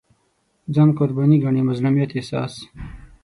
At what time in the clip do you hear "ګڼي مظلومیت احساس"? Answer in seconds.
1.43-2.53